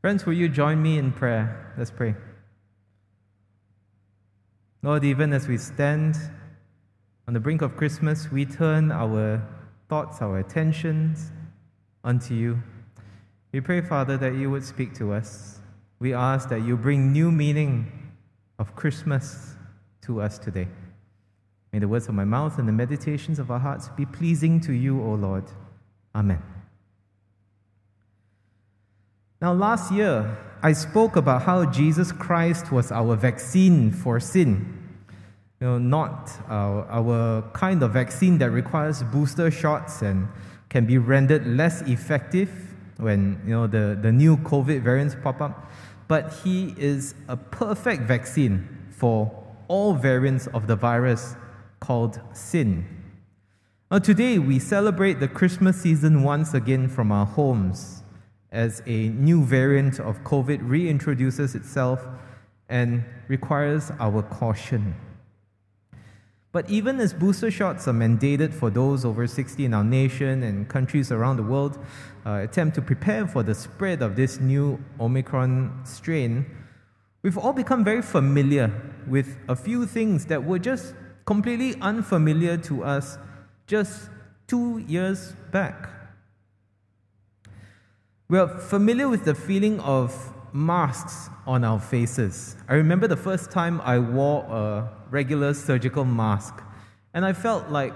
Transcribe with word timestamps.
Friends, 0.00 0.24
will 0.24 0.32
you 0.32 0.48
join 0.48 0.82
me 0.82 0.96
in 0.96 1.12
prayer? 1.12 1.74
Let's 1.76 1.90
pray. 1.90 2.14
Lord, 4.82 5.04
even 5.04 5.34
as 5.34 5.46
we 5.46 5.58
stand 5.58 6.16
on 7.28 7.34
the 7.34 7.40
brink 7.40 7.60
of 7.60 7.76
Christmas, 7.76 8.32
we 8.32 8.46
turn 8.46 8.90
our 8.90 9.46
thoughts, 9.90 10.22
our 10.22 10.38
attentions 10.38 11.30
unto 12.02 12.34
you. 12.34 12.62
We 13.52 13.60
pray, 13.60 13.82
Father, 13.82 14.16
that 14.16 14.36
you 14.36 14.50
would 14.50 14.64
speak 14.64 14.94
to 14.94 15.12
us. 15.12 15.60
We 15.98 16.14
ask 16.14 16.48
that 16.48 16.62
you 16.62 16.78
bring 16.78 17.12
new 17.12 17.30
meaning 17.30 18.10
of 18.58 18.74
Christmas 18.74 19.54
to 20.02 20.22
us 20.22 20.38
today. 20.38 20.68
May 21.74 21.78
the 21.78 21.88
words 21.88 22.08
of 22.08 22.14
my 22.14 22.24
mouth 22.24 22.58
and 22.58 22.66
the 22.66 22.72
meditations 22.72 23.38
of 23.38 23.50
our 23.50 23.58
hearts 23.58 23.90
be 23.90 24.06
pleasing 24.06 24.60
to 24.62 24.72
you, 24.72 25.02
O 25.02 25.12
Lord. 25.12 25.44
Amen. 26.14 26.42
Now, 29.40 29.54
last 29.54 29.90
year, 29.90 30.36
I 30.62 30.74
spoke 30.74 31.16
about 31.16 31.42
how 31.42 31.64
Jesus 31.64 32.12
Christ 32.12 32.70
was 32.70 32.92
our 32.92 33.16
vaccine 33.16 33.90
for 33.90 34.20
sin. 34.20 34.78
You 35.60 35.66
know, 35.66 35.78
not 35.78 36.30
our, 36.46 36.84
our 36.90 37.42
kind 37.54 37.82
of 37.82 37.92
vaccine 37.94 38.36
that 38.38 38.50
requires 38.50 39.02
booster 39.04 39.50
shots 39.50 40.02
and 40.02 40.28
can 40.68 40.84
be 40.84 40.98
rendered 40.98 41.46
less 41.46 41.80
effective 41.82 42.50
when 42.98 43.40
you 43.46 43.52
know 43.52 43.66
the, 43.66 43.98
the 44.02 44.12
new 44.12 44.36
COVID 44.36 44.82
variants 44.82 45.16
pop 45.22 45.40
up. 45.40 45.72
But 46.06 46.34
he 46.44 46.74
is 46.76 47.14
a 47.26 47.36
perfect 47.38 48.02
vaccine 48.02 48.68
for 48.90 49.32
all 49.68 49.94
variants 49.94 50.48
of 50.48 50.66
the 50.66 50.76
virus 50.76 51.34
called 51.80 52.20
sin. 52.34 52.84
Now, 53.90 54.00
today 54.00 54.38
we 54.38 54.58
celebrate 54.58 55.18
the 55.18 55.28
Christmas 55.28 55.80
season 55.80 56.24
once 56.24 56.52
again 56.52 56.88
from 56.88 57.10
our 57.10 57.24
homes 57.24 58.02
as 58.52 58.82
a 58.86 59.08
new 59.10 59.44
variant 59.44 60.00
of 60.00 60.22
COVID 60.24 60.66
reintroduces 60.68 61.54
itself 61.54 62.06
and 62.68 63.04
requires 63.28 63.90
our 63.98 64.22
caution. 64.22 64.94
But 66.52 66.68
even 66.68 66.98
as 66.98 67.12
booster 67.12 67.50
shots 67.50 67.86
are 67.86 67.92
mandated 67.92 68.52
for 68.52 68.70
those 68.70 69.04
over 69.04 69.26
60 69.26 69.64
in 69.64 69.72
our 69.72 69.84
nation 69.84 70.42
and 70.42 70.68
countries 70.68 71.12
around 71.12 71.36
the 71.36 71.44
world 71.44 71.78
uh, 72.26 72.40
attempt 72.42 72.74
to 72.74 72.82
prepare 72.82 73.26
for 73.28 73.44
the 73.44 73.54
spread 73.54 74.02
of 74.02 74.16
this 74.16 74.40
new 74.40 74.82
Omicron 74.98 75.82
strain, 75.84 76.44
we've 77.22 77.38
all 77.38 77.52
become 77.52 77.84
very 77.84 78.02
familiar 78.02 78.72
with 79.06 79.38
a 79.48 79.54
few 79.54 79.86
things 79.86 80.26
that 80.26 80.42
were 80.42 80.58
just 80.58 80.94
completely 81.24 81.76
unfamiliar 81.80 82.56
to 82.56 82.82
us 82.82 83.16
just 83.68 84.10
two 84.48 84.78
years 84.88 85.34
back. 85.52 85.99
We 88.30 88.38
are 88.38 88.46
familiar 88.46 89.08
with 89.08 89.24
the 89.24 89.34
feeling 89.34 89.80
of 89.80 90.14
masks 90.52 91.28
on 91.48 91.64
our 91.64 91.80
faces. 91.80 92.54
I 92.68 92.74
remember 92.74 93.08
the 93.08 93.16
first 93.16 93.50
time 93.50 93.80
I 93.80 93.98
wore 93.98 94.44
a 94.44 94.88
regular 95.10 95.52
surgical 95.52 96.04
mask, 96.04 96.62
and 97.12 97.24
I 97.24 97.32
felt 97.32 97.70
like 97.70 97.92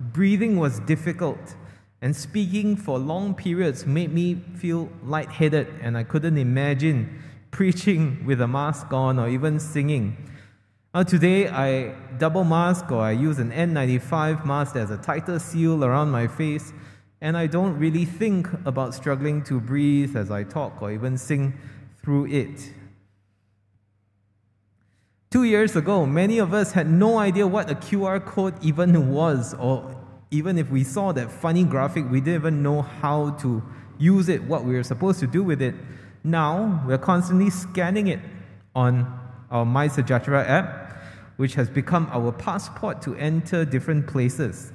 breathing 0.00 0.56
was 0.56 0.80
difficult, 0.80 1.56
and 2.00 2.16
speaking 2.16 2.74
for 2.74 2.98
long 2.98 3.34
periods 3.34 3.84
made 3.84 4.14
me 4.14 4.36
feel 4.54 4.88
lightheaded, 5.04 5.68
and 5.82 5.98
I 5.98 6.04
couldn't 6.04 6.38
imagine 6.38 7.22
preaching 7.50 8.24
with 8.24 8.40
a 8.40 8.48
mask 8.48 8.94
on 8.94 9.18
or 9.18 9.28
even 9.28 9.60
singing. 9.60 10.16
Now, 10.94 11.02
today 11.02 11.48
I 11.48 11.94
double 12.16 12.44
mask 12.44 12.90
or 12.90 13.02
I 13.02 13.10
use 13.10 13.38
an 13.38 13.52
N95 13.52 14.46
mask 14.46 14.76
as 14.76 14.90
a 14.90 14.96
tighter 14.96 15.38
seal 15.38 15.84
around 15.84 16.10
my 16.10 16.28
face, 16.28 16.72
and 17.20 17.36
I 17.36 17.46
don't 17.46 17.78
really 17.78 18.04
think 18.04 18.48
about 18.64 18.94
struggling 18.94 19.42
to 19.44 19.60
breathe 19.60 20.16
as 20.16 20.30
I 20.30 20.44
talk 20.44 20.82
or 20.82 20.92
even 20.92 21.16
sing 21.16 21.54
through 22.02 22.26
it. 22.26 22.72
Two 25.30 25.44
years 25.44 25.76
ago, 25.76 26.06
many 26.06 26.38
of 26.38 26.54
us 26.54 26.72
had 26.72 26.88
no 26.88 27.18
idea 27.18 27.46
what 27.46 27.70
a 27.70 27.74
QR 27.74 28.24
code 28.24 28.54
even 28.62 29.12
was, 29.12 29.54
or 29.54 29.96
even 30.30 30.58
if 30.58 30.70
we 30.70 30.84
saw 30.84 31.12
that 31.12 31.30
funny 31.30 31.64
graphic, 31.64 32.10
we 32.10 32.20
didn't 32.20 32.40
even 32.40 32.62
know 32.62 32.82
how 32.82 33.30
to 33.30 33.62
use 33.98 34.28
it, 34.28 34.44
what 34.44 34.64
we 34.64 34.74
were 34.74 34.82
supposed 34.82 35.20
to 35.20 35.26
do 35.26 35.42
with 35.42 35.60
it. 35.60 35.74
Now, 36.22 36.82
we're 36.86 36.98
constantly 36.98 37.50
scanning 37.50 38.06
it 38.06 38.20
on 38.74 39.20
our 39.50 39.64
My 39.64 39.88
MySejahtera 39.88 40.46
app 40.48 40.86
which 41.36 41.54
has 41.54 41.68
become 41.68 42.08
our 42.12 42.32
passport 42.32 43.02
to 43.02 43.14
enter 43.16 43.64
different 43.64 44.06
places. 44.06 44.72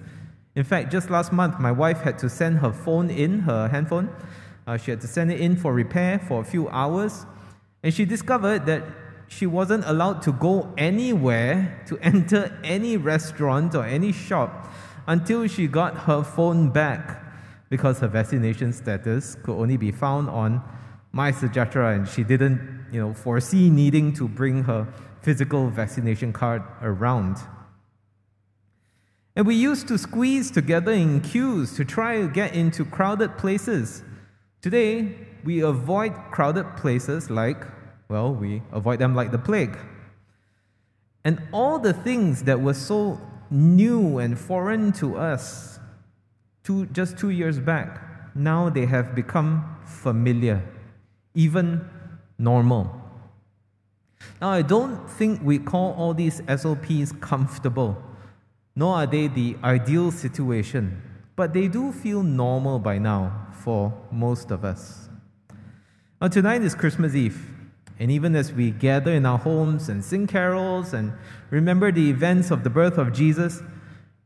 In 0.55 0.63
fact, 0.63 0.91
just 0.91 1.09
last 1.09 1.31
month, 1.31 1.59
my 1.59 1.71
wife 1.71 2.01
had 2.01 2.19
to 2.19 2.29
send 2.29 2.59
her 2.59 2.71
phone 2.71 3.09
in, 3.09 3.39
her 3.41 3.69
handphone. 3.69 4.09
Uh, 4.67 4.77
she 4.77 4.91
had 4.91 5.01
to 5.01 5.07
send 5.07 5.31
it 5.31 5.39
in 5.39 5.55
for 5.55 5.73
repair 5.73 6.19
for 6.19 6.41
a 6.41 6.43
few 6.43 6.67
hours. 6.69 7.25
And 7.83 7.93
she 7.93 8.05
discovered 8.05 8.65
that 8.65 8.83
she 9.27 9.45
wasn't 9.45 9.85
allowed 9.85 10.21
to 10.23 10.33
go 10.33 10.73
anywhere 10.77 11.81
to 11.87 11.97
enter 12.01 12.59
any 12.63 12.97
restaurant 12.97 13.75
or 13.75 13.85
any 13.85 14.11
shop 14.11 14.69
until 15.07 15.47
she 15.47 15.67
got 15.67 15.97
her 15.99 16.21
phone 16.21 16.69
back 16.69 17.23
because 17.69 17.99
her 17.99 18.07
vaccination 18.07 18.73
status 18.73 19.35
could 19.43 19.55
only 19.55 19.77
be 19.77 19.91
found 19.91 20.29
on 20.29 20.61
my 21.13 21.31
MySejahtera 21.31 21.95
and 21.95 22.07
she 22.07 22.23
didn't 22.23 22.85
you 22.91 22.99
know, 22.99 23.13
foresee 23.13 23.69
needing 23.69 24.13
to 24.13 24.27
bring 24.27 24.63
her 24.63 24.85
physical 25.21 25.69
vaccination 25.69 26.33
card 26.33 26.61
around. 26.81 27.37
And 29.35 29.47
we 29.47 29.55
used 29.55 29.87
to 29.87 29.97
squeeze 29.97 30.51
together 30.51 30.91
in 30.91 31.21
queues 31.21 31.73
to 31.75 31.85
try 31.85 32.19
to 32.19 32.27
get 32.27 32.53
into 32.53 32.83
crowded 32.83 33.37
places. 33.37 34.03
Today, 34.61 35.15
we 35.43 35.61
avoid 35.61 36.13
crowded 36.31 36.75
places 36.75 37.29
like, 37.29 37.63
well, 38.09 38.33
we 38.33 38.61
avoid 38.71 38.99
them 38.99 39.15
like 39.15 39.31
the 39.31 39.37
plague. 39.39 39.77
And 41.23 41.41
all 41.51 41.79
the 41.79 41.93
things 41.93 42.43
that 42.43 42.59
were 42.59 42.73
so 42.73 43.19
new 43.49 44.17
and 44.17 44.37
foreign 44.37 44.91
to 44.93 45.17
us 45.17 45.79
two, 46.63 46.85
just 46.87 47.17
two 47.17 47.29
years 47.29 47.59
back, 47.59 48.01
now 48.35 48.69
they 48.69 48.85
have 48.85 49.15
become 49.15 49.77
familiar, 49.85 50.63
even 51.33 51.87
normal. 52.37 52.97
Now, 54.39 54.49
I 54.49 54.61
don't 54.61 55.09
think 55.09 55.41
we 55.43 55.59
call 55.59 55.93
all 55.93 56.13
these 56.13 56.41
SOPs 56.47 57.11
comfortable, 57.19 58.01
nor 58.75 58.95
are 58.95 59.07
they 59.07 59.27
the 59.27 59.57
ideal 59.63 60.11
situation, 60.11 61.01
but 61.35 61.53
they 61.53 61.67
do 61.67 61.91
feel 61.91 62.23
normal 62.23 62.79
by 62.79 62.97
now 62.97 63.47
for 63.51 63.93
most 64.11 64.51
of 64.51 64.63
us. 64.63 65.09
Now, 66.21 66.27
tonight 66.27 66.61
is 66.61 66.75
Christmas 66.75 67.15
Eve, 67.15 67.45
and 67.99 68.11
even 68.11 68.35
as 68.35 68.53
we 68.53 68.71
gather 68.71 69.11
in 69.11 69.25
our 69.25 69.37
homes 69.37 69.89
and 69.89 70.03
sing 70.03 70.27
carols 70.27 70.93
and 70.93 71.13
remember 71.49 71.91
the 71.91 72.09
events 72.09 72.51
of 72.51 72.63
the 72.63 72.69
birth 72.69 72.97
of 72.97 73.13
Jesus, 73.13 73.61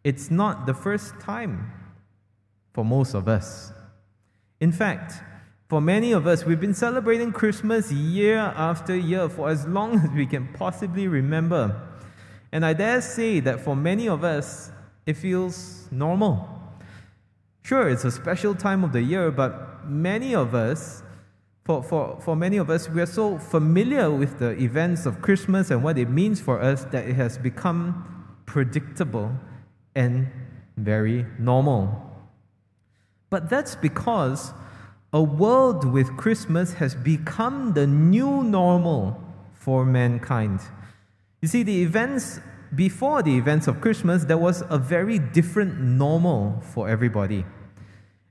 it's 0.04 0.30
not 0.30 0.66
the 0.66 0.74
first 0.74 1.20
time 1.20 1.72
for 2.74 2.86
most 2.86 3.14
of 3.14 3.28
us. 3.28 3.72
In 4.60 4.72
fact, 4.72 5.14
for 5.68 5.82
many 5.82 6.12
of 6.12 6.28
us, 6.28 6.46
we've 6.46 6.60
been 6.60 6.76
celebrating 6.76 7.32
Christmas 7.32 7.92
year 7.92 8.38
after 8.38 8.96
year 8.96 9.28
for 9.28 9.50
as 9.50 9.66
long 9.66 10.00
as 10.04 10.10
we 10.12 10.26
can 10.26 10.48
possibly 10.54 11.08
remember. 11.08 11.76
And 12.56 12.66
I 12.66 12.72
dare 12.72 13.02
say 13.02 13.42
that 13.42 13.60
for 13.60 13.76
many 13.76 14.08
of 14.08 14.24
us, 14.24 14.72
it 15.06 15.18
feels 15.18 15.90
normal. 15.92 16.48
Sure, 17.64 17.90
it's 17.90 18.06
a 18.06 18.12
special 18.12 18.56
time 18.56 18.82
of 18.86 18.94
the 18.94 19.02
year, 19.02 19.30
but 19.30 19.86
many 19.86 20.34
of 20.34 20.56
us, 20.56 21.04
for, 21.66 21.84
for, 21.84 22.18
for 22.22 22.34
many 22.34 22.56
of 22.56 22.70
us, 22.70 22.88
we 22.90 23.02
are 23.02 23.06
so 23.06 23.38
familiar 23.38 24.10
with 24.10 24.40
the 24.40 24.52
events 24.52 25.06
of 25.06 25.22
Christmas 25.22 25.70
and 25.70 25.84
what 25.84 25.98
it 25.98 26.10
means 26.10 26.40
for 26.40 26.62
us 26.62 26.86
that 26.86 27.06
it 27.10 27.16
has 27.16 27.38
become 27.38 28.26
predictable 28.46 29.34
and 29.94 30.26
very 30.78 31.26
normal. 31.38 32.10
But 33.30 33.50
that's 33.50 33.76
because 33.76 34.54
a 35.12 35.22
world 35.22 35.84
with 35.84 36.16
Christmas 36.16 36.72
has 36.76 36.96
become 36.96 37.74
the 37.74 37.86
new 37.86 38.44
normal 38.44 39.22
for 39.56 39.84
mankind. 39.84 40.62
You 41.46 41.50
see, 41.50 41.62
the 41.62 41.84
events 41.84 42.40
before 42.74 43.22
the 43.22 43.38
events 43.38 43.68
of 43.68 43.80
Christmas, 43.80 44.26
there 44.26 44.36
was 44.36 44.64
a 44.68 44.80
very 44.80 45.20
different 45.20 45.80
normal 45.80 46.60
for 46.74 46.90
everybody. 46.90 47.46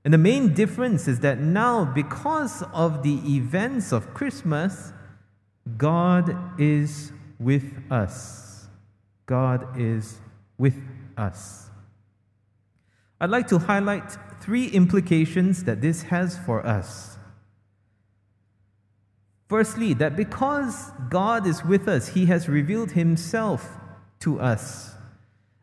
And 0.04 0.12
the 0.12 0.18
main 0.18 0.52
difference 0.52 1.06
is 1.06 1.20
that 1.20 1.38
now, 1.38 1.84
because 1.84 2.64
of 2.72 3.04
the 3.04 3.20
events 3.36 3.92
of 3.92 4.12
Christmas, 4.14 4.92
God 5.78 6.36
is 6.60 7.12
with 7.38 7.84
us. 7.88 8.66
God 9.26 9.78
is 9.78 10.18
with 10.58 10.82
us. 11.16 11.70
I'd 13.20 13.30
like 13.30 13.46
to 13.46 13.60
highlight 13.60 14.10
three 14.40 14.66
implications 14.66 15.62
that 15.62 15.80
this 15.80 16.02
has 16.02 16.36
for 16.36 16.66
us. 16.66 17.13
Firstly, 19.48 19.94
that 19.94 20.16
because 20.16 20.90
God 21.10 21.46
is 21.46 21.64
with 21.64 21.86
us, 21.86 22.08
He 22.08 22.26
has 22.26 22.48
revealed 22.48 22.92
Himself 22.92 23.76
to 24.20 24.40
us. 24.40 24.94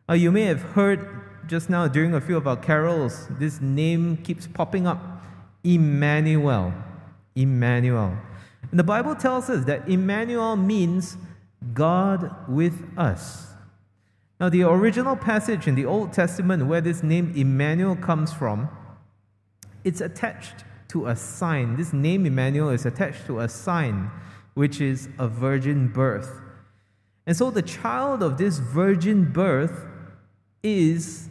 Uh, 0.08 0.14
you 0.14 0.30
may 0.30 0.44
have 0.44 0.62
heard 0.62 1.08
just 1.46 1.68
now 1.68 1.88
during 1.88 2.14
a 2.14 2.20
few 2.20 2.36
of 2.36 2.46
our 2.46 2.56
carols, 2.56 3.26
this 3.38 3.60
name 3.60 4.16
keeps 4.18 4.46
popping 4.46 4.86
up 4.86 5.22
Emmanuel. 5.64 6.72
Emmanuel. 7.34 8.16
And 8.70 8.78
the 8.78 8.84
Bible 8.84 9.14
tells 9.14 9.50
us 9.50 9.64
that 9.64 9.88
Emmanuel 9.88 10.56
means 10.56 11.16
God 11.74 12.34
with 12.48 12.86
us. 12.96 13.48
Now, 14.40 14.48
the 14.48 14.62
original 14.62 15.16
passage 15.16 15.66
in 15.66 15.74
the 15.74 15.84
Old 15.84 16.12
Testament 16.12 16.66
where 16.66 16.80
this 16.80 17.02
name 17.02 17.32
Emmanuel 17.36 17.96
comes 17.96 18.32
from, 18.32 18.68
it's 19.84 20.00
attached 20.00 20.64
to 20.92 21.06
a 21.06 21.16
sign. 21.16 21.76
This 21.76 21.92
name 21.92 22.26
Emmanuel 22.26 22.68
is 22.68 22.86
attached 22.86 23.26
to 23.26 23.40
a 23.40 23.48
sign, 23.48 24.10
which 24.54 24.80
is 24.80 25.08
a 25.18 25.26
virgin 25.26 25.88
birth. 25.88 26.40
And 27.26 27.36
so 27.36 27.50
the 27.50 27.62
child 27.62 28.22
of 28.22 28.36
this 28.36 28.58
virgin 28.58 29.32
birth 29.32 29.86
is 30.62 31.28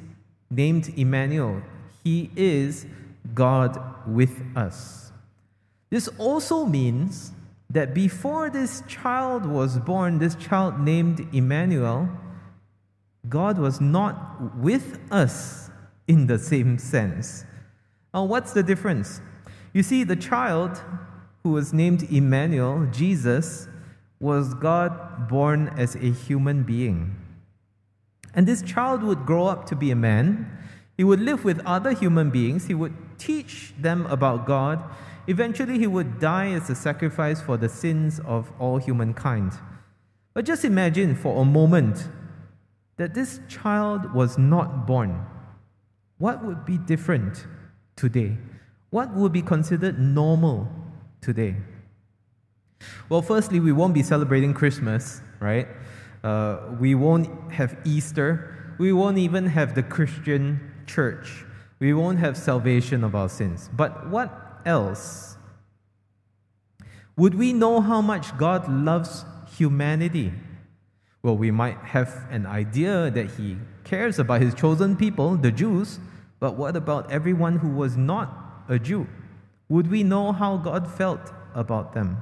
named 0.49 0.91
Emmanuel. 0.97 1.61
He 2.03 2.31
is 2.35 2.87
God 3.35 3.79
with 4.07 4.41
us. 4.55 5.11
This 5.91 6.09
also 6.17 6.65
means 6.65 7.31
that 7.69 7.93
before 7.93 8.49
this 8.49 8.81
child 8.87 9.45
was 9.45 9.77
born, 9.77 10.17
this 10.17 10.35
child 10.35 10.79
named 10.79 11.27
Emmanuel, 11.33 12.09
God 13.29 13.59
was 13.59 13.79
not 13.79 14.57
with 14.57 14.99
us 15.11 15.69
in 16.07 16.25
the 16.25 16.39
same 16.39 16.79
sense. 16.79 17.45
Now, 18.13 18.23
what's 18.23 18.53
the 18.53 18.63
difference? 18.63 19.21
You 19.73 19.83
see, 19.83 20.03
the 20.03 20.15
child 20.15 20.81
who 21.43 21.51
was 21.51 21.73
named 21.73 22.03
Emmanuel, 22.11 22.87
Jesus, 22.91 23.67
was 24.19 24.53
God 24.53 25.27
born 25.27 25.69
as 25.77 25.95
a 25.95 26.11
human 26.11 26.63
being. 26.63 27.15
And 28.33 28.47
this 28.47 28.61
child 28.61 29.03
would 29.03 29.25
grow 29.25 29.47
up 29.47 29.65
to 29.67 29.75
be 29.75 29.91
a 29.91 29.95
man. 29.95 30.49
He 30.97 31.03
would 31.03 31.19
live 31.19 31.43
with 31.43 31.59
other 31.65 31.91
human 31.91 32.29
beings. 32.29 32.67
He 32.67 32.73
would 32.73 32.93
teach 33.17 33.73
them 33.79 34.05
about 34.07 34.45
God. 34.45 34.83
Eventually, 35.27 35.79
he 35.79 35.87
would 35.87 36.19
die 36.19 36.51
as 36.51 36.69
a 36.69 36.75
sacrifice 36.75 37.41
for 37.41 37.57
the 37.57 37.69
sins 37.69 38.19
of 38.25 38.51
all 38.59 38.77
humankind. 38.77 39.53
But 40.33 40.45
just 40.45 40.63
imagine 40.63 41.15
for 41.15 41.41
a 41.41 41.45
moment 41.45 42.07
that 42.97 43.13
this 43.13 43.39
child 43.47 44.13
was 44.13 44.37
not 44.37 44.85
born. 44.85 45.25
What 46.17 46.45
would 46.45 46.65
be 46.65 46.77
different 46.77 47.47
today? 47.95 48.37
What 48.91 49.13
would 49.15 49.31
be 49.31 49.41
considered 49.41 49.97
normal 49.97 50.67
today? 51.21 51.55
Well, 53.07 53.21
firstly, 53.21 53.61
we 53.61 53.71
won't 53.71 53.93
be 53.93 54.03
celebrating 54.03 54.53
Christmas, 54.53 55.21
right? 55.39 55.67
Uh, 56.23 56.59
we 56.77 56.93
won't 56.93 57.53
have 57.53 57.77
Easter. 57.85 58.75
We 58.77 58.91
won't 58.91 59.17
even 59.17 59.45
have 59.45 59.75
the 59.75 59.83
Christian 59.83 60.59
church. 60.87 61.45
We 61.79 61.93
won't 61.93 62.19
have 62.19 62.37
salvation 62.37 63.05
of 63.05 63.15
our 63.15 63.29
sins. 63.29 63.69
But 63.73 64.09
what 64.09 64.61
else? 64.65 65.37
Would 67.15 67.35
we 67.35 67.53
know 67.53 67.79
how 67.79 68.01
much 68.01 68.37
God 68.37 68.69
loves 68.69 69.23
humanity? 69.55 70.33
Well, 71.23 71.37
we 71.37 71.49
might 71.49 71.77
have 71.77 72.27
an 72.29 72.45
idea 72.45 73.09
that 73.09 73.31
He 73.31 73.57
cares 73.85 74.19
about 74.19 74.41
His 74.41 74.53
chosen 74.53 74.97
people, 74.97 75.37
the 75.37 75.51
Jews, 75.51 75.99
but 76.41 76.57
what 76.57 76.75
about 76.75 77.09
everyone 77.09 77.57
who 77.57 77.69
was 77.69 77.95
not 77.95 78.40
a 78.71 78.79
Jew? 78.79 79.05
Would 79.69 79.91
we 79.91 80.01
know 80.01 80.31
how 80.31 80.57
God 80.57 80.89
felt 80.89 81.33
about 81.53 81.93
them? 81.93 82.17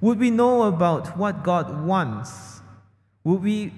Would 0.00 0.18
we 0.18 0.30
know 0.30 0.64
about 0.64 1.16
what 1.16 1.42
God 1.42 1.84
wants? 1.84 2.60
Would 3.24 3.42
we, 3.42 3.72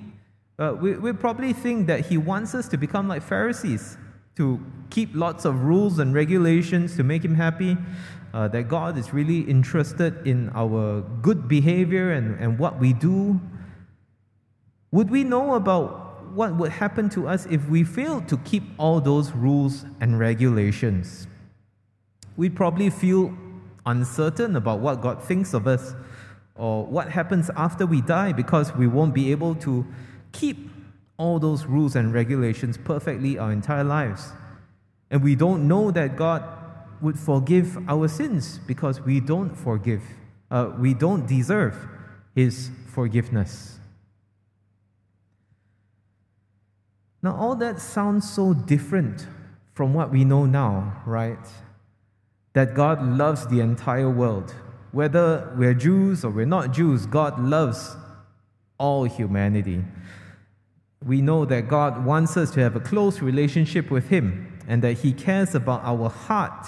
uh, 0.58 0.74
we, 0.78 0.94
we 0.94 1.12
probably 1.12 1.52
think 1.52 1.86
that 1.86 2.06
He 2.06 2.18
wants 2.18 2.54
us 2.54 2.68
to 2.68 2.76
become 2.76 3.06
like 3.06 3.22
Pharisees, 3.22 3.96
to 4.36 4.60
keep 4.90 5.10
lots 5.14 5.44
of 5.44 5.62
rules 5.62 5.98
and 6.00 6.12
regulations 6.12 6.96
to 6.96 7.04
make 7.04 7.24
Him 7.24 7.36
happy, 7.36 7.76
uh, 8.34 8.48
that 8.48 8.64
God 8.64 8.98
is 8.98 9.14
really 9.14 9.40
interested 9.40 10.26
in 10.26 10.50
our 10.54 11.02
good 11.22 11.46
behavior 11.46 12.12
and, 12.12 12.38
and 12.40 12.58
what 12.58 12.80
we 12.80 12.92
do. 12.92 13.40
Would 14.90 15.10
we 15.10 15.22
know 15.22 15.54
about 15.54 16.24
what 16.32 16.56
would 16.56 16.72
happen 16.72 17.08
to 17.10 17.28
us 17.28 17.46
if 17.46 17.68
we 17.68 17.84
failed 17.84 18.28
to 18.28 18.36
keep 18.38 18.64
all 18.78 19.00
those 19.00 19.30
rules 19.32 19.84
and 20.00 20.18
regulations? 20.18 21.28
We'd 22.36 22.54
probably 22.54 22.90
feel 22.90 23.36
uncertain 23.84 24.56
about 24.56 24.80
what 24.80 25.00
God 25.00 25.22
thinks 25.22 25.54
of 25.54 25.66
us 25.66 25.94
or 26.54 26.84
what 26.84 27.10
happens 27.10 27.50
after 27.56 27.86
we 27.86 28.00
die 28.00 28.32
because 28.32 28.74
we 28.74 28.86
won't 28.86 29.14
be 29.14 29.30
able 29.30 29.54
to 29.56 29.86
keep 30.32 30.70
all 31.18 31.38
those 31.38 31.64
rules 31.66 31.96
and 31.96 32.12
regulations 32.12 32.76
perfectly 32.76 33.38
our 33.38 33.52
entire 33.52 33.84
lives. 33.84 34.32
And 35.10 35.22
we 35.22 35.34
don't 35.34 35.66
know 35.68 35.90
that 35.92 36.16
God 36.16 36.42
would 37.00 37.18
forgive 37.18 37.78
our 37.88 38.08
sins 38.08 38.58
because 38.66 39.00
we 39.00 39.20
don't 39.20 39.54
forgive, 39.54 40.02
uh, 40.50 40.72
we 40.78 40.94
don't 40.94 41.26
deserve 41.26 41.76
His 42.34 42.70
forgiveness. 42.88 43.78
Now, 47.22 47.36
all 47.36 47.54
that 47.56 47.80
sounds 47.80 48.30
so 48.30 48.54
different 48.54 49.26
from 49.74 49.94
what 49.94 50.10
we 50.10 50.24
know 50.24 50.46
now, 50.46 51.02
right? 51.04 51.38
That 52.56 52.74
God 52.74 53.06
loves 53.06 53.46
the 53.46 53.60
entire 53.60 54.08
world 54.10 54.52
whether 54.96 55.52
we're 55.58 55.74
Jews 55.74 56.24
or 56.24 56.30
we're 56.30 56.46
not 56.46 56.72
Jews, 56.72 57.04
God 57.04 57.38
loves 57.38 57.94
all 58.78 59.04
humanity. 59.04 59.84
We 61.04 61.20
know 61.20 61.44
that 61.44 61.68
God 61.68 62.02
wants 62.02 62.34
us 62.38 62.50
to 62.52 62.60
have 62.60 62.76
a 62.76 62.80
close 62.80 63.20
relationship 63.20 63.90
with 63.90 64.08
Him 64.08 64.58
and 64.66 64.80
that 64.82 64.94
He 64.94 65.12
cares 65.12 65.54
about 65.54 65.82
our 65.84 66.08
heart, 66.08 66.66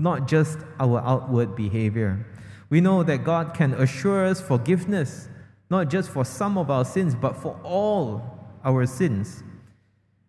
not 0.00 0.26
just 0.26 0.58
our 0.80 0.98
outward 0.98 1.54
behavior. 1.54 2.26
We 2.70 2.80
know 2.80 3.04
that 3.04 3.22
God 3.22 3.54
can 3.54 3.74
assure 3.74 4.26
us 4.26 4.40
forgiveness, 4.40 5.28
not 5.70 5.88
just 5.88 6.10
for 6.10 6.24
some 6.24 6.58
of 6.58 6.72
our 6.72 6.84
sins, 6.84 7.14
but 7.14 7.36
for 7.36 7.56
all 7.62 8.50
our 8.64 8.84
sins. 8.84 9.44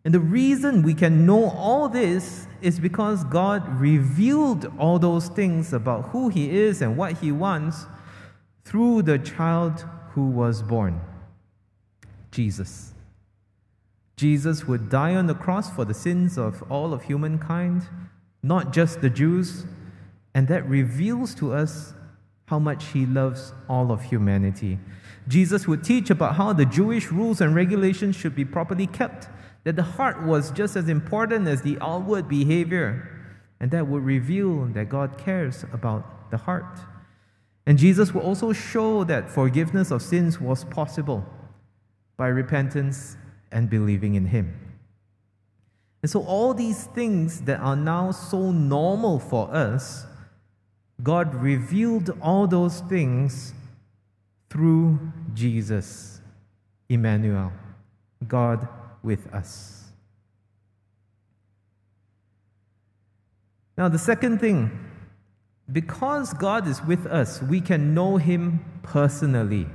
And 0.03 0.13
the 0.13 0.19
reason 0.19 0.81
we 0.81 0.94
can 0.94 1.25
know 1.25 1.51
all 1.51 1.88
this 1.88 2.48
is 2.62 2.80
because 2.80 3.24
God 3.25 3.80
revealed 3.80 4.71
all 4.80 4.98
those 4.98 5.27
things 5.27 5.74
about 5.74 6.09
who 6.09 6.30
He 6.30 6.50
is 6.50 6.81
and 6.81 6.98
what 6.98 7.19
He 7.19 7.31
wants 7.31 7.86
through 8.65 9.03
the 9.03 9.19
child 9.19 9.86
who 10.13 10.27
was 10.30 10.62
born 10.62 11.01
Jesus. 12.31 12.94
Jesus 14.15 14.65
would 14.65 14.89
die 14.89 15.15
on 15.15 15.27
the 15.27 15.36
cross 15.36 15.69
for 15.69 15.83
the 15.83 15.94
sins 15.94 16.38
of 16.38 16.63
all 16.71 16.94
of 16.94 17.03
humankind, 17.03 17.88
not 18.42 18.71
just 18.71 19.01
the 19.01 19.09
Jews, 19.09 19.65
and 20.33 20.48
that 20.48 20.68
reveals 20.68 21.36
to 21.36 21.53
us 21.53 21.94
how 22.46 22.60
much 22.60 22.86
He 22.88 23.05
loves 23.05 23.53
all 23.67 23.91
of 23.91 24.03
humanity. 24.03 24.79
Jesus 25.27 25.67
would 25.67 25.84
teach 25.84 26.10
about 26.10 26.36
how 26.36 26.53
the 26.53 26.65
Jewish 26.65 27.12
rules 27.12 27.41
and 27.41 27.55
regulations 27.55 28.15
should 28.15 28.36
be 28.36 28.46
properly 28.46 28.88
kept 28.88 29.27
that 29.63 29.75
the 29.75 29.84
heart 29.84 30.24
was 30.24 30.51
just 30.51 30.75
as 30.75 30.89
important 30.89 31.48
as 31.48 31.62
the 31.62 31.77
outward 31.82 32.27
behavior, 32.27 33.08
and 33.60 33.70
that 33.72 33.88
would 33.88 34.03
reveal 34.03 34.65
that 34.68 34.89
God 34.89 35.18
cares 35.18 35.65
about 35.72 36.32
the 36.32 36.38
heart. 36.38 36.80
And 37.65 37.77
Jesus 37.77 38.13
will 38.13 38.22
also 38.22 38.53
show 38.53 39.03
that 39.03 39.30
forgiveness 39.30 39.91
of 39.91 40.01
sins 40.01 40.41
was 40.41 40.63
possible 40.63 41.25
by 42.18 42.27
repentance 42.27 43.18
and 43.51 43.70
believing 43.70 44.15
in 44.15 44.25
Him. 44.27 44.58
And 46.01 46.10
so, 46.10 46.24
all 46.24 46.56
these 46.56 46.86
things 46.86 47.41
that 47.41 47.60
are 47.60 47.75
now 47.75 48.10
so 48.10 48.51
normal 48.51 49.20
for 49.20 49.53
us, 49.53 50.08
God 51.03 51.36
revealed 51.36 52.10
all 52.22 52.48
those 52.48 52.80
things 52.82 53.53
through 54.50 55.00
Jesus, 55.36 56.20
Emmanuel, 56.89 57.53
God 58.27 58.68
with 59.03 59.27
us. 59.34 59.81
Now, 63.77 63.89
the 63.89 63.98
second 63.98 64.39
thing, 64.39 64.79
because 65.72 66.34
God 66.34 66.67
is 66.67 66.84
with 66.84 67.05
us, 67.05 67.41
we 67.41 67.62
can 67.62 67.93
know 67.93 68.17
Him 68.17 68.63
personally. 68.84 69.67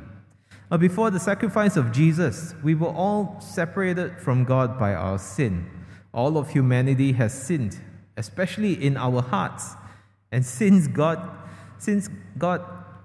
Now, 0.70 0.76
before 0.76 1.10
the 1.10 1.20
sacrifice 1.20 1.76
of 1.76 1.92
Jesus, 1.92 2.54
we 2.62 2.74
were 2.74 2.88
all 2.88 3.40
separated 3.40 4.20
from 4.20 4.44
God 4.44 4.78
by 4.78 4.94
our 4.94 5.18
sin. 5.18 5.68
All 6.12 6.38
of 6.38 6.50
humanity 6.50 7.12
has 7.12 7.32
sinned, 7.32 7.78
especially 8.16 8.72
in 8.72 8.96
our 8.96 9.22
hearts. 9.22 9.74
And 10.32 10.44
since 10.44 10.86
God, 10.88 11.30
since 11.78 12.08
God 12.36 12.62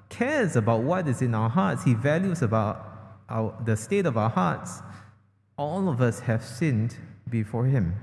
cares 0.10 0.56
about 0.56 0.82
what 0.84 1.08
is 1.08 1.22
in 1.22 1.34
our 1.34 1.50
hearts, 1.50 1.84
He 1.84 1.94
values 1.94 2.42
about 2.42 2.88
our, 3.30 3.56
the 3.66 3.78
state 3.78 4.06
of 4.06 4.18
our 4.18 4.30
hearts, 4.30 4.82
all 5.58 5.90
of 5.90 6.02
us 6.02 6.22
have 6.22 6.44
sinned 6.44 6.96
before 7.30 7.66
Him. 7.66 7.96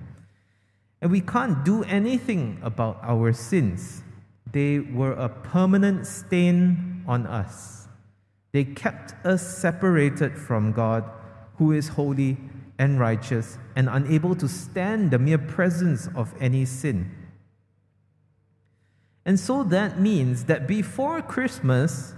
And 1.00 1.11
we 1.11 1.21
can't 1.21 1.64
do 1.64 1.85
anything 1.85 2.59
about 2.62 2.99
our 3.02 3.33
sins. 3.33 4.02
They 4.50 4.78
were 4.78 5.12
a 5.12 5.28
permanent 5.28 6.07
stain 6.07 7.05
on 7.07 7.26
us. 7.26 7.88
They 8.52 8.64
kept 8.64 9.14
us 9.25 9.47
separated 9.47 10.37
from 10.37 10.73
God, 10.73 11.05
who 11.57 11.73
is 11.73 11.88
holy 11.88 12.38
and 12.78 12.99
righteous 12.99 13.59
and 13.76 13.88
unable 13.88 14.35
to 14.37 14.49
stand 14.49 15.11
the 15.11 15.19
mere 15.19 15.38
presence 15.38 16.09
of 16.14 16.35
any 16.40 16.64
sin. 16.64 17.11
And 19.26 19.38
so 19.38 19.62
that 19.64 20.00
means 20.00 20.45
that 20.45 20.67
before 20.67 21.21
Christmas, 21.21 22.14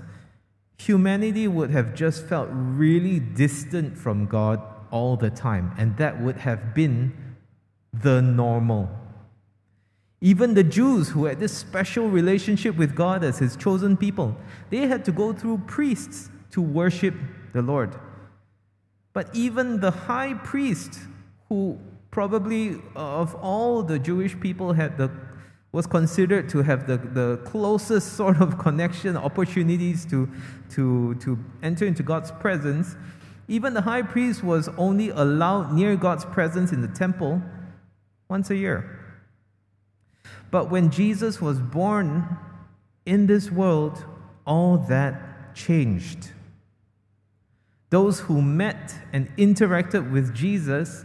humanity 0.78 1.48
would 1.48 1.70
have 1.70 1.94
just 1.94 2.24
felt 2.24 2.48
really 2.52 3.18
distant 3.18 3.98
from 3.98 4.26
God 4.26 4.62
all 4.90 5.16
the 5.16 5.30
time, 5.30 5.74
and 5.78 5.96
that 5.96 6.20
would 6.20 6.36
have 6.36 6.74
been 6.74 7.12
the 7.92 8.20
normal. 8.20 8.88
Even 10.20 10.54
the 10.54 10.64
Jews 10.64 11.08
who 11.08 11.24
had 11.24 11.40
this 11.40 11.56
special 11.56 12.08
relationship 12.08 12.76
with 12.76 12.94
God 12.94 13.24
as 13.24 13.38
his 13.38 13.56
chosen 13.56 13.96
people, 13.96 14.36
they 14.68 14.86
had 14.86 15.04
to 15.06 15.12
go 15.12 15.32
through 15.32 15.58
priests 15.66 16.30
to 16.50 16.60
worship 16.60 17.14
the 17.52 17.62
Lord. 17.62 17.94
But 19.12 19.34
even 19.34 19.80
the 19.80 19.90
high 19.90 20.34
priest, 20.34 21.00
who 21.48 21.78
probably 22.10 22.80
of 22.94 23.34
all 23.36 23.82
the 23.82 23.98
Jewish 23.98 24.38
people 24.38 24.72
had 24.72 24.98
the 24.98 25.10
was 25.72 25.86
considered 25.86 26.48
to 26.48 26.62
have 26.62 26.86
the, 26.86 26.96
the 26.96 27.36
closest 27.44 28.12
sort 28.16 28.40
of 28.40 28.58
connection, 28.58 29.16
opportunities 29.16 30.04
to, 30.06 30.28
to, 30.70 31.14
to 31.16 31.38
enter 31.62 31.86
into 31.86 32.02
God's 32.02 32.32
presence, 32.32 32.96
even 33.50 33.74
the 33.74 33.80
high 33.80 34.02
priest 34.02 34.44
was 34.44 34.68
only 34.78 35.10
allowed 35.10 35.72
near 35.72 35.96
God's 35.96 36.24
presence 36.24 36.70
in 36.70 36.82
the 36.82 36.88
temple 36.88 37.42
once 38.28 38.48
a 38.48 38.54
year. 38.54 38.96
But 40.52 40.70
when 40.70 40.88
Jesus 40.90 41.40
was 41.40 41.58
born 41.58 42.38
in 43.04 43.26
this 43.26 43.50
world, 43.50 44.04
all 44.46 44.78
that 44.88 45.54
changed. 45.56 46.30
Those 47.90 48.20
who 48.20 48.40
met 48.40 48.94
and 49.12 49.28
interacted 49.36 50.12
with 50.12 50.32
Jesus 50.32 51.04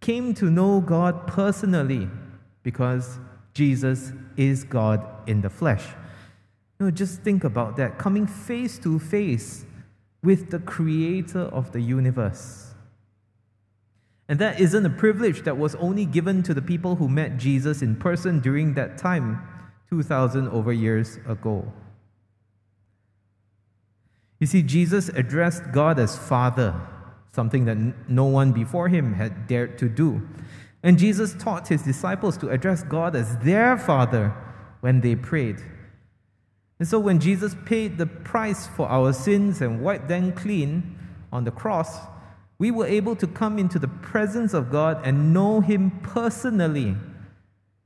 came 0.00 0.34
to 0.34 0.50
know 0.50 0.82
God 0.82 1.26
personally 1.26 2.10
because 2.62 3.18
Jesus 3.54 4.12
is 4.36 4.64
God 4.64 5.02
in 5.26 5.40
the 5.40 5.48
flesh. 5.48 5.86
You 6.78 6.86
know, 6.86 6.90
just 6.90 7.22
think 7.22 7.44
about 7.44 7.78
that 7.78 7.96
coming 7.96 8.26
face 8.26 8.78
to 8.80 8.98
face 8.98 9.64
with 10.22 10.50
the 10.50 10.58
creator 10.58 11.40
of 11.40 11.72
the 11.72 11.80
universe. 11.80 12.74
And 14.28 14.38
that 14.40 14.60
isn't 14.60 14.84
a 14.84 14.90
privilege 14.90 15.42
that 15.42 15.56
was 15.56 15.74
only 15.76 16.04
given 16.04 16.42
to 16.44 16.54
the 16.54 16.62
people 16.62 16.96
who 16.96 17.08
met 17.08 17.36
Jesus 17.36 17.80
in 17.80 17.96
person 17.96 18.40
during 18.40 18.74
that 18.74 18.98
time, 18.98 19.46
2,000 19.90 20.48
over 20.48 20.72
years 20.72 21.18
ago. 21.28 21.72
You 24.40 24.46
see, 24.46 24.62
Jesus 24.62 25.08
addressed 25.10 25.72
God 25.72 25.98
as 25.98 26.18
Father, 26.18 26.74
something 27.32 27.64
that 27.66 28.08
no 28.08 28.24
one 28.24 28.52
before 28.52 28.88
him 28.88 29.14
had 29.14 29.46
dared 29.46 29.78
to 29.78 29.88
do. 29.88 30.26
And 30.82 30.98
Jesus 30.98 31.34
taught 31.34 31.68
his 31.68 31.82
disciples 31.82 32.36
to 32.38 32.50
address 32.50 32.82
God 32.82 33.16
as 33.16 33.36
their 33.38 33.78
Father 33.78 34.34
when 34.80 35.00
they 35.00 35.14
prayed. 35.14 35.62
And 36.78 36.86
so, 36.86 36.98
when 36.98 37.18
Jesus 37.18 37.56
paid 37.64 37.96
the 37.96 38.06
price 38.06 38.66
for 38.66 38.88
our 38.88 39.12
sins 39.12 39.62
and 39.62 39.80
wiped 39.80 40.08
them 40.08 40.32
clean 40.32 40.98
on 41.32 41.44
the 41.44 41.50
cross, 41.50 41.98
we 42.58 42.70
were 42.70 42.86
able 42.86 43.16
to 43.16 43.26
come 43.26 43.58
into 43.58 43.78
the 43.78 43.88
presence 43.88 44.52
of 44.54 44.70
God 44.70 45.00
and 45.04 45.32
know 45.32 45.60
Him 45.60 45.90
personally 46.02 46.96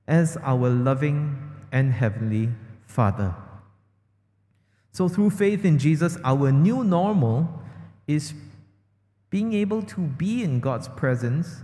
as 0.09 0.37
our 0.39 0.69
loving 0.69 1.39
and 1.71 1.93
heavenly 1.93 2.51
Father. 2.87 3.35
So, 4.93 5.09
through 5.09 5.31
faith 5.31 5.65
in 5.65 5.79
Jesus, 5.79 6.19
our 6.25 6.51
new 6.51 6.83
normal 6.83 7.63
is 8.09 8.35
being 9.31 9.53
able 9.53 9.83
to 9.83 10.01
be 10.01 10.43
in 10.43 10.59
God's 10.59 10.89
presence 10.89 11.63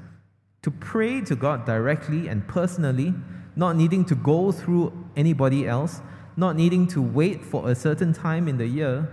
to 0.62 0.70
pray 0.70 1.20
to 1.22 1.34
God 1.34 1.66
directly 1.66 2.28
and 2.28 2.46
personally, 2.46 3.14
not 3.56 3.76
needing 3.76 4.04
to 4.04 4.14
go 4.14 4.52
through 4.52 4.92
anybody 5.16 5.66
else, 5.66 6.00
not 6.36 6.56
needing 6.56 6.86
to 6.88 7.00
wait 7.00 7.44
for 7.44 7.70
a 7.70 7.74
certain 7.74 8.12
time 8.12 8.48
in 8.48 8.58
the 8.58 8.66
year, 8.66 9.08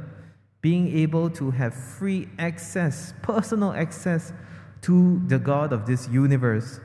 being 0.61 0.95
able 0.97 1.29
to 1.29 1.51
have 1.51 1.73
free 1.73 2.27
access, 2.37 3.13
personal 3.21 3.73
access 3.73 4.33
to 4.81 5.21
the 5.27 5.39
God 5.39 5.73
of 5.73 5.85
this 5.85 6.07
universe, 6.09 6.79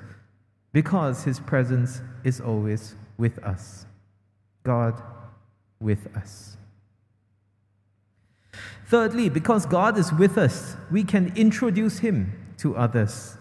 because 0.72 1.24
His 1.24 1.40
presence 1.40 2.00
is 2.24 2.40
always 2.40 2.94
with 3.16 3.38
us. 3.44 3.86
God 4.62 5.02
with 5.80 6.08
us. 6.16 6.56
Thirdly, 8.86 9.28
because 9.28 9.66
God 9.66 9.98
is 9.98 10.12
with 10.12 10.38
us, 10.38 10.76
we 10.90 11.04
can 11.04 11.32
introduce 11.36 11.98
Him 11.98 12.54
to 12.58 12.76
others. 12.76 13.36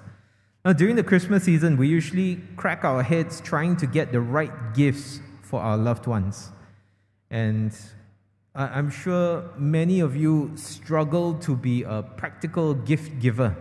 Now, 0.65 0.73
during 0.73 0.95
the 0.95 1.03
Christmas 1.03 1.43
season, 1.43 1.77
we 1.77 1.87
usually 1.87 2.41
crack 2.57 2.83
our 2.83 3.01
heads 3.01 3.39
trying 3.39 3.77
to 3.77 3.87
get 3.87 4.11
the 4.11 4.19
right 4.19 4.73
gifts 4.73 5.21
for 5.41 5.61
our 5.61 5.77
loved 5.77 6.07
ones. 6.07 6.51
And 7.29 7.73
I'm 8.55 8.89
sure 8.89 9.49
many 9.57 9.99
of 9.99 10.15
you 10.15 10.51
struggle 10.55 11.35
to 11.35 11.55
be 11.55 11.83
a 11.83 12.01
practical 12.01 12.73
gift 12.73 13.19
giver, 13.19 13.55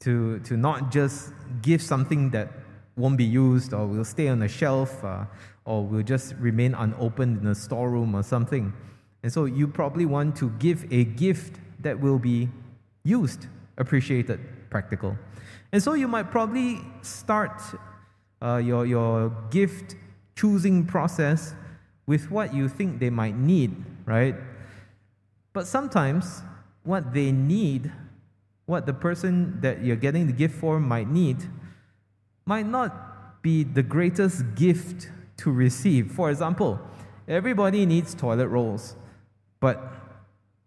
to, 0.00 0.40
to 0.40 0.56
not 0.56 0.90
just 0.90 1.32
give 1.62 1.80
something 1.80 2.30
that 2.30 2.50
won't 2.96 3.16
be 3.16 3.24
used 3.24 3.72
or 3.72 3.86
will 3.86 4.04
stay 4.04 4.28
on 4.28 4.42
a 4.42 4.48
shelf 4.48 5.04
uh, 5.04 5.24
or 5.64 5.84
will 5.84 6.02
just 6.02 6.34
remain 6.40 6.74
unopened 6.74 7.40
in 7.40 7.46
a 7.46 7.54
storeroom 7.54 8.14
or 8.16 8.22
something. 8.22 8.72
And 9.22 9.32
so 9.32 9.44
you 9.44 9.68
probably 9.68 10.04
want 10.04 10.36
to 10.36 10.50
give 10.58 10.90
a 10.92 11.04
gift 11.04 11.60
that 11.80 12.00
will 12.00 12.18
be 12.18 12.48
used, 13.04 13.46
appreciated, 13.76 14.40
practical. 14.70 15.16
And 15.72 15.82
so 15.82 15.94
you 15.94 16.08
might 16.08 16.30
probably 16.30 16.80
start 17.02 17.62
uh, 18.42 18.56
your, 18.56 18.86
your 18.86 19.30
gift 19.50 19.96
choosing 20.34 20.84
process 20.84 21.54
with 22.08 22.30
what 22.30 22.54
you 22.54 22.70
think 22.70 22.98
they 22.98 23.10
might 23.10 23.36
need, 23.36 23.76
right? 24.06 24.34
But 25.52 25.66
sometimes 25.66 26.42
what 26.82 27.12
they 27.12 27.30
need, 27.30 27.92
what 28.64 28.86
the 28.86 28.94
person 28.94 29.60
that 29.60 29.84
you're 29.84 29.94
getting 29.94 30.26
the 30.26 30.32
gift 30.32 30.54
for 30.54 30.80
might 30.80 31.10
need, 31.10 31.36
might 32.46 32.66
not 32.66 33.42
be 33.42 33.62
the 33.62 33.82
greatest 33.82 34.54
gift 34.54 35.10
to 35.36 35.52
receive. 35.52 36.10
For 36.10 36.30
example, 36.30 36.80
everybody 37.28 37.84
needs 37.84 38.14
toilet 38.14 38.48
rolls, 38.48 38.96
but 39.60 39.78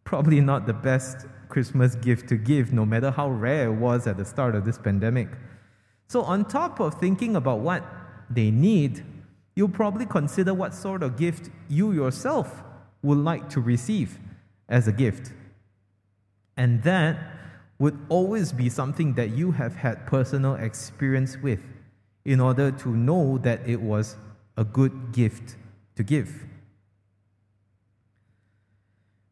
probably 0.04 0.42
not 0.42 0.68
the 0.68 0.74
best 0.74 1.26
Christmas 1.50 1.96
gift 1.96 2.30
to 2.30 2.36
give, 2.36 2.72
no 2.72 2.86
matter 2.86 3.10
how 3.10 3.32
rare 3.32 3.66
it 3.66 3.74
was 3.74 4.06
at 4.06 4.16
the 4.16 4.26
start 4.26 4.54
of 4.54 4.64
this 4.64 4.78
pandemic. 4.78 5.30
So, 6.08 6.22
on 6.22 6.46
top 6.46 6.80
of 6.80 7.00
thinking 7.00 7.36
about 7.36 7.62
what 7.62 7.84
they 8.30 8.52
need, 8.52 9.04
you'll 9.56 9.70
probably 9.70 10.06
consider 10.06 10.54
what 10.54 10.74
sort 10.74 11.04
of 11.04 11.18
gift 11.18 11.50
you 11.70 11.92
yourself 11.92 12.64
would 13.02 13.18
like 13.18 13.50
to 13.50 13.60
receive 13.62 14.18
as 14.70 14.88
a 14.88 14.92
gift. 14.92 15.32
And 16.58 16.84
that 16.84 17.18
would 17.80 17.98
always 18.10 18.52
be 18.52 18.70
something 18.70 19.16
that 19.16 19.32
you 19.32 19.52
have 19.52 19.76
had 19.76 20.06
personal 20.06 20.56
experience 20.56 21.38
with 21.38 21.60
in 22.24 22.40
order 22.40 22.72
to 22.72 22.90
know 22.90 23.38
that 23.40 23.68
it 23.68 23.82
was 23.82 24.16
a 24.56 24.64
good 24.64 25.12
gift 25.12 25.56
to 25.96 26.04
give. 26.04 26.46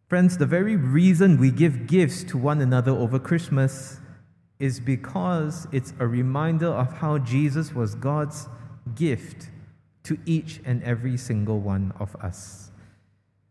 Friends, 0.07 0.39
the 0.39 0.47
very 0.47 0.75
reason 0.75 1.39
we 1.39 1.51
give 1.51 1.85
gifts 1.85 2.23
to 2.23 2.37
one 2.37 2.61
another 2.61 2.91
over 2.91 3.19
Christmas 3.19 3.99
is 4.57 4.79
because 4.79 5.67
it's 5.71 5.93
a 5.99 6.07
reminder 6.07 6.67
of 6.67 6.91
how 6.93 7.19
Jesus 7.19 7.73
was 7.73 7.93
God's 7.93 8.47
gift 8.95 9.49
to 10.09 10.17
each 10.25 10.59
and 10.65 10.83
every 10.83 11.15
single 11.15 11.59
one 11.59 11.93
of 11.99 12.15
us. 12.15 12.71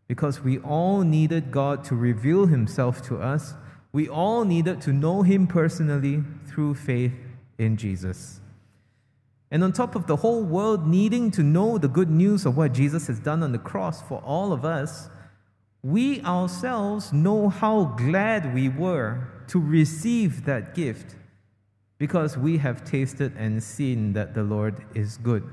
Because 0.09 0.41
we 0.41 0.59
all 0.59 1.03
needed 1.03 1.51
God 1.51 1.85
to 1.85 1.95
reveal 1.95 2.47
Himself 2.47 3.01
to 3.07 3.17
us, 3.17 3.53
we 3.93 4.09
all 4.09 4.43
needed 4.43 4.81
to 4.81 4.91
know 4.91 5.21
Him 5.21 5.47
personally 5.47 6.21
through 6.47 6.75
faith 6.75 7.13
in 7.57 7.77
Jesus. 7.77 8.41
And 9.49 9.63
on 9.63 9.71
top 9.71 9.95
of 9.95 10.05
the 10.05 10.17
whole 10.17 10.43
world 10.43 10.85
needing 10.85 11.31
to 11.31 11.43
know 11.43 11.77
the 11.77 11.87
good 11.87 12.09
news 12.09 12.45
of 12.45 12.57
what 12.57 12.73
Jesus 12.73 13.07
has 13.07 13.19
done 13.19 13.41
on 13.41 13.53
the 13.53 13.57
cross 13.57 14.01
for 14.01 14.19
all 14.25 14.51
of 14.51 14.65
us, 14.65 15.09
we 15.81 16.21
ourselves 16.23 17.13
know 17.13 17.47
how 17.47 17.85
glad 17.85 18.53
we 18.53 18.67
were 18.67 19.29
to 19.47 19.61
receive 19.61 20.43
that 20.43 20.75
gift 20.75 21.15
because 21.97 22.37
we 22.37 22.57
have 22.57 22.83
tasted 22.83 23.33
and 23.37 23.63
seen 23.63 24.11
that 24.11 24.33
the 24.33 24.43
Lord 24.43 24.83
is 24.93 25.15
good. 25.17 25.49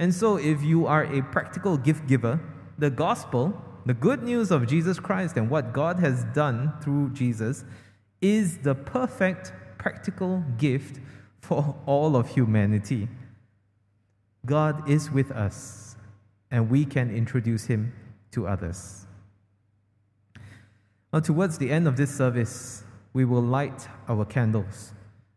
And 0.00 0.14
so, 0.14 0.38
if 0.38 0.62
you 0.62 0.86
are 0.86 1.04
a 1.04 1.20
practical 1.20 1.76
gift 1.76 2.06
giver, 2.06 2.40
the 2.78 2.88
gospel, 2.88 3.52
the 3.84 3.92
good 3.92 4.22
news 4.22 4.50
of 4.50 4.66
Jesus 4.66 4.98
Christ 4.98 5.36
and 5.36 5.50
what 5.50 5.74
God 5.74 5.98
has 5.98 6.24
done 6.32 6.72
through 6.80 7.10
Jesus, 7.10 7.66
is 8.22 8.56
the 8.56 8.74
perfect 8.74 9.52
practical 9.76 10.42
gift 10.56 11.00
for 11.42 11.76
all 11.84 12.16
of 12.16 12.28
humanity. 12.28 13.08
God 14.46 14.88
is 14.88 15.10
with 15.10 15.30
us, 15.32 15.96
and 16.50 16.70
we 16.70 16.86
can 16.86 17.14
introduce 17.14 17.66
him 17.66 17.92
to 18.30 18.48
others. 18.48 19.06
Now, 21.12 21.20
towards 21.20 21.58
the 21.58 21.70
end 21.70 21.86
of 21.86 21.98
this 21.98 22.16
service, 22.16 22.84
we 23.12 23.26
will 23.26 23.42
light 23.42 23.86
our 24.08 24.24
candles. 24.24 24.94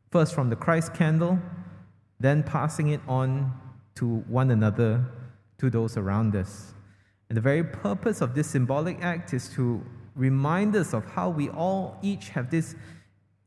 First 0.09 0.33
from 0.33 0.49
the 0.49 0.55
Christ 0.55 0.93
candle, 0.93 1.39
then 2.17 2.43
passing 2.43 2.87
it 2.87 3.01
on 3.09 3.59
to 3.95 4.17
one 4.27 4.51
another, 4.51 5.05
to 5.57 5.69
those 5.69 5.97
around 5.97 6.35
us. 6.35 6.73
And 7.29 7.37
the 7.37 7.41
very 7.41 7.63
purpose 7.63 8.21
of 8.21 8.35
this 8.35 8.47
symbolic 8.47 9.01
act 9.01 9.33
is 9.33 9.49
to 9.49 9.83
remind 10.15 10.75
us 10.75 10.93
of 10.93 11.05
how 11.05 11.29
we 11.29 11.49
all 11.49 11.97
each 12.01 12.29
have 12.29 12.51
this 12.51 12.75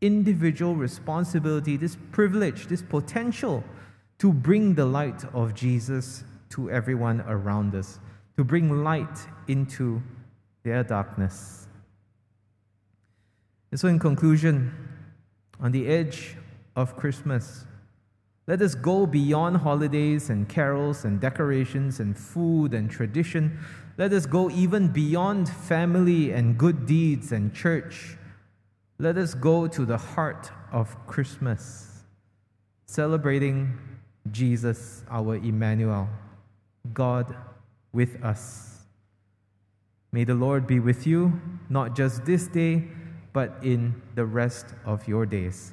individual 0.00 0.75
responsibility, 0.75 1.76
this 1.76 1.97
privilege, 2.12 2.67
this 2.67 2.83
potential 2.83 3.62
to 4.19 4.33
bring 4.33 4.75
the 4.75 4.85
light 4.85 5.25
of 5.35 5.55
Jesus 5.55 6.25
to 6.50 6.71
everyone 6.71 7.21
around 7.23 7.75
us, 7.75 7.99
to 8.37 8.45
bring 8.45 8.83
light 8.83 9.19
into 9.49 10.03
their 10.62 10.83
darkness. 10.83 11.69
And 13.71 13.79
so, 13.79 13.88
in 13.88 13.99
conclusion, 13.99 14.73
on 15.61 15.73
the 15.73 15.87
edge 15.87 16.37
of 16.76 16.97
Christmas, 16.97 17.65
let 18.47 18.62
us 18.62 18.76
go 18.76 19.07
beyond 19.07 19.57
holidays 19.57 20.31
and 20.31 20.49
carols 20.49 21.05
and 21.05 21.21
decorations 21.21 21.99
and 21.99 22.17
food 22.17 22.75
and 22.75 22.88
tradition. 22.88 23.59
Let 23.99 24.12
us 24.12 24.25
go 24.25 24.50
even 24.50 24.88
beyond 24.88 25.49
family 25.49 26.31
and 26.31 26.57
good 26.57 26.87
deeds 26.87 27.33
and 27.33 27.53
church. 27.53 28.17
Let 28.99 29.17
us 29.17 29.35
go 29.35 29.67
to 29.67 29.85
the 29.85 29.99
heart 29.99 30.50
of 30.71 30.97
Christmas, 31.09 32.05
celebrating 32.87 33.76
Jesus, 34.31 35.03
our 35.11 35.37
Emmanuel, 35.37 36.09
God 36.95 37.35
with 37.93 38.23
us. 38.23 38.79
May 40.12 40.25
the 40.25 40.35
Lord 40.35 40.67
be 40.67 40.79
with 40.79 41.07
you, 41.07 41.41
not 41.69 41.97
just 41.97 42.25
this 42.25 42.47
day, 42.47 42.85
but 43.33 43.59
in 43.62 44.00
the 44.15 44.25
rest 44.25 44.67
of 44.85 45.07
your 45.09 45.26
days. 45.26 45.73